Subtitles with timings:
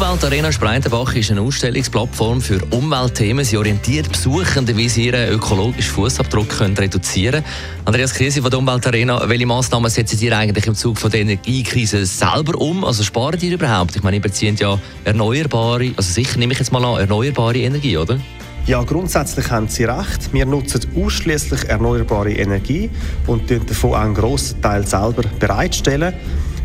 [0.00, 3.44] Umweltarena Spreitenbach ist eine Ausstellungsplattform für Umweltthemen.
[3.44, 7.84] Sie orientiert Besuchende, wie sie ihren ökologischen Fußabdruck reduzieren können.
[7.84, 12.06] Andreas Krise von der Umweltarena, welche Massnahmen setzen Sie eigentlich im Zug von der Energiekrise
[12.06, 12.82] selber um?
[12.82, 13.94] Also sparen die überhaupt?
[13.94, 17.98] Ich meine, Sie beziehen ja erneuerbare, also sicher nehme ich jetzt mal an, erneuerbare Energie,
[17.98, 18.18] oder?
[18.66, 20.32] Ja, grundsätzlich haben Sie recht.
[20.32, 22.88] Wir nutzen ausschließlich erneuerbare Energie
[23.26, 26.14] und davon einen grossen Teil selber bereitstellen.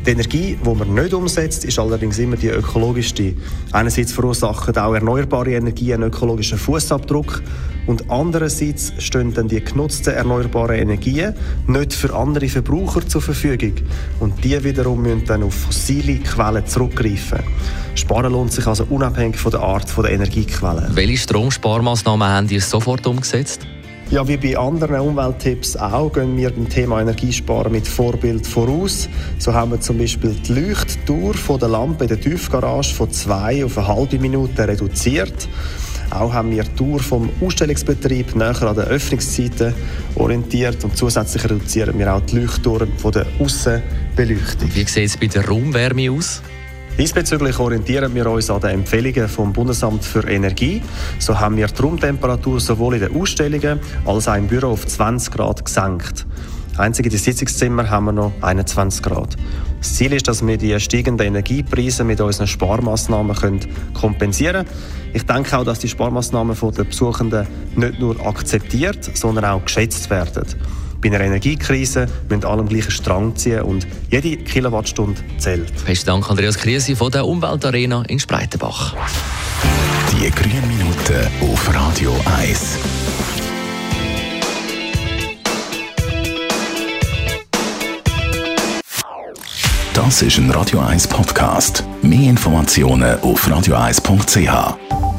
[0.05, 3.33] Die Energie, die man nicht umsetzt, ist allerdings immer die ökologischste.
[3.71, 7.41] Einerseits verursachen auch erneuerbare Energie einen ökologischen Fußabdruck
[7.87, 11.33] und andererseits stehen dann die genutzten erneuerbaren Energien
[11.65, 13.73] nicht für andere Verbraucher zur Verfügung
[14.19, 17.39] und die wiederum müssen dann auf fossile Quellen zurückgreifen.
[17.95, 20.87] Sparen lohnt sich also unabhängig von der Art der Energiequelle.
[20.93, 23.65] Welche Stromsparmaßnahmen haben Sie sofort umgesetzt?
[24.11, 29.09] Ja, wie bei anderen Umwelttipps auch, gehen wir beim Thema Energiesparen mit Vorbild voraus.
[29.39, 33.65] So haben wir zum Beispiel die Leuchttour von der Lampe in der Tiefgarage von zwei
[33.65, 35.49] auf eine halbe Minute reduziert.
[36.11, 39.73] Auch haben wir die Tour vom Ausstellungsbetrieb näher an den Öffnungszeiten
[40.13, 44.69] orientiert und zusätzlich reduzieren wir auch die Leuchttouren von der Aussenbeleuchtung.
[44.73, 46.43] Wie sieht es bei der Raumwärme aus?
[46.97, 50.81] Diesbezüglich orientieren wir uns an den Empfehlungen vom Bundesamt für Energie.
[51.19, 55.33] So haben wir die Raumtemperatur sowohl in den Ausstellungen als auch im Büro auf 20
[55.33, 56.25] Grad gesenkt.
[56.77, 59.35] Einzig in den Sitzungszimmern haben wir noch 21 Grad.
[59.79, 63.35] Das Ziel ist, dass wir die steigenden Energiepreise mit unseren Sparmaßnahmen
[63.93, 64.77] kompensieren können.
[65.13, 67.45] Ich denke auch, dass die Sparmaßnahmen den Besuchenden
[67.75, 70.45] nicht nur akzeptiert, sondern auch geschätzt werden.
[71.05, 75.71] Bei einer Energiekrise müssen alle am gleichen Strang ziehen und jede Kilowattstunde zählt.
[75.85, 78.95] Besten Dank, Andreas Krise von der Umweltarena in Spreitenbach.
[80.11, 82.79] Die grünen Minuten auf Radio 1.
[89.93, 91.83] Das ist ein Radio 1 Podcast.
[92.01, 95.14] Mehr Informationen auf radio1.ch.